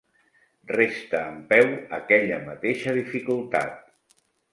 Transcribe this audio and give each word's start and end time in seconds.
Resta 0.75 1.19
en 1.33 1.35
peu 1.51 1.69
aquella 1.97 2.39
mateixa 2.47 2.95
dificultat. 2.97 3.79